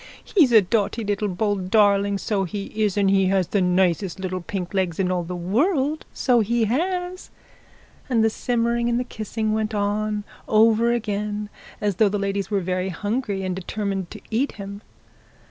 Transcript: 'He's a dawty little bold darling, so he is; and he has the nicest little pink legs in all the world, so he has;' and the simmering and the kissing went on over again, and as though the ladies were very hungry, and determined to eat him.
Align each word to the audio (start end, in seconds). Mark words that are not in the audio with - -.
'He's 0.35 0.51
a 0.51 0.63
dawty 0.63 1.03
little 1.05 1.27
bold 1.27 1.69
darling, 1.69 2.17
so 2.17 2.43
he 2.43 2.71
is; 2.73 2.97
and 2.97 3.07
he 3.07 3.27
has 3.27 3.49
the 3.49 3.61
nicest 3.61 4.19
little 4.19 4.41
pink 4.41 4.73
legs 4.73 4.99
in 4.99 5.11
all 5.11 5.21
the 5.23 5.35
world, 5.35 6.05
so 6.11 6.39
he 6.39 6.63
has;' 6.65 7.29
and 8.09 8.23
the 8.23 8.29
simmering 8.31 8.89
and 8.89 8.99
the 8.99 9.03
kissing 9.03 9.53
went 9.53 9.75
on 9.75 10.23
over 10.47 10.91
again, 10.91 11.49
and 11.49 11.49
as 11.87 11.97
though 11.97 12.09
the 12.09 12.17
ladies 12.17 12.49
were 12.49 12.61
very 12.61 12.89
hungry, 12.89 13.43
and 13.43 13.55
determined 13.55 14.09
to 14.09 14.21
eat 14.31 14.53
him. 14.53 14.81